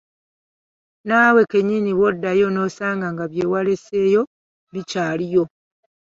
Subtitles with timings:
[1.07, 4.21] Naawe kennyini bw‘oddayo n‘osanga nga bye waleseeyo
[4.73, 5.43] bikyaliyo.